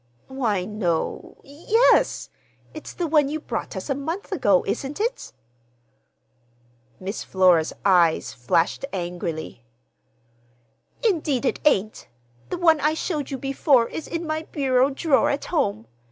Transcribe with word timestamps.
"Why, 0.29 0.65
no,—yes, 0.65 2.31
it's 2.73 2.91
the 2.93 3.05
one 3.05 3.29
you 3.29 3.39
brought 3.39 3.75
us 3.75 3.87
a 3.87 3.93
month 3.93 4.31
ago, 4.31 4.63
isn't 4.65 4.99
it?" 4.99 5.31
Miss 6.99 7.23
Flora's 7.23 7.71
eyes 7.85 8.33
flashed 8.33 8.83
angrily. 8.91 9.63
"Indeed, 11.03 11.45
it 11.45 11.59
ain't! 11.65 12.07
The 12.49 12.57
one 12.57 12.79
I 12.79 12.95
showed 12.95 13.29
you 13.29 13.37
before 13.37 13.89
is 13.89 14.07
in 14.07 14.25
my 14.25 14.47
bureau 14.51 14.89
drawer 14.89 15.29
at 15.29 15.45
home. 15.45 15.85